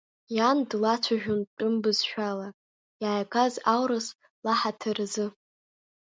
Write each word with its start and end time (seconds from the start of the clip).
Иан 0.35 0.57
длацәажәон 0.69 1.41
тәым 1.55 1.73
бызшәала, 1.81 2.49
иааигаз 3.03 3.53
аурыс 3.73 4.07
лаҳаҭыр 4.45 4.97
азы. 5.05 5.25